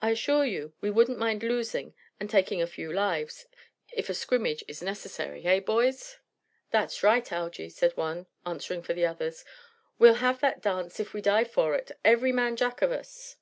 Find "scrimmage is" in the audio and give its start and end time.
4.14-4.80